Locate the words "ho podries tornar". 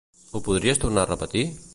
0.31-1.03